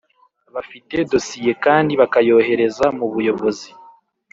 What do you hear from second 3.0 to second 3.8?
buyobozi